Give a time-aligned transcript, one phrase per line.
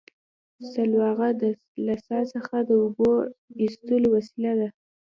[0.71, 1.29] سلواغه
[1.85, 3.11] له څا څخه د اوبو
[3.61, 4.69] ایستلو وسیله ده